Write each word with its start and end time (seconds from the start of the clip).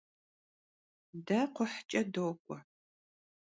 De 1.27 1.39
kxhuhç'e 1.53 2.01
dok'ue. 2.13 2.57